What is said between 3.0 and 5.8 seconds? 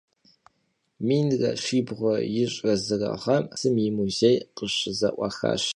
ğem Xarkov khalem Psım yi muzêy khışıze'uaxaş.